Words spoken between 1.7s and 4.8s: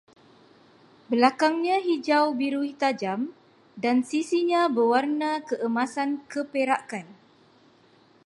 hijau-biru tajam, dan sisinya